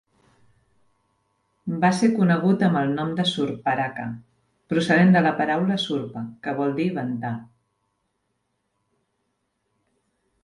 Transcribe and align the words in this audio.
Va 1.83 1.91
ser 1.97 2.07
conegut 2.13 2.63
amb 2.67 2.79
el 2.79 2.89
nom 2.93 3.11
de 3.19 3.25
"Surparaka", 3.31 4.05
procedent 4.73 5.13
de 5.17 5.23
la 5.27 5.33
paraula 5.41 5.77
"Surpa" 5.85 6.23
que 6.47 6.55
vol 6.61 6.73
dir 6.81 6.89
ventar. 6.95 7.35